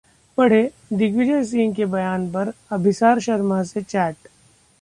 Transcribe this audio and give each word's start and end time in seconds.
पढ़ें: 0.37 0.69
दिग्विजय 0.93 1.43
सिंह 1.43 1.73
के 1.75 1.85
बयान 1.85 2.27
पर 2.31 2.53
अभिसार 2.71 3.19
शर्मा 3.19 3.61
से 3.63 3.81
चैट 3.81 4.27